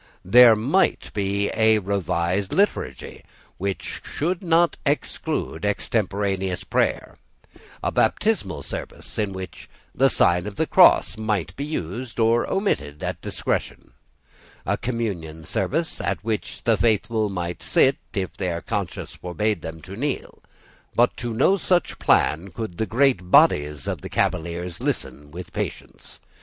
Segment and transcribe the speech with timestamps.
[0.25, 3.23] There might be a revised Liturgy
[3.59, 7.19] which should not exclude extemporaneous prayer,
[7.83, 13.03] a baptismal service in which the sign of the cross might be used or omitted
[13.03, 13.91] at discretion,
[14.65, 19.95] a communion service at which the faithful might sit if their conscience forbade them to
[19.95, 20.41] kneel.
[20.95, 26.19] But to no such plan could the great bodies of the Cavaliers listen with patience.